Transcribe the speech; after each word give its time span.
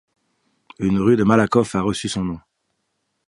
Une 0.79 0.97
rue 0.97 1.15
de 1.15 1.23
Malakoff 1.23 1.75
a 1.75 1.81
reçu 1.81 2.09
son 2.09 2.23
nom. 2.23 2.39